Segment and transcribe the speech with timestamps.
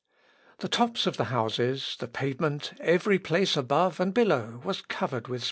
[0.61, 5.27] The tops of the houses, the pavement, every place above and below was covered with
[5.27, 5.39] spectators.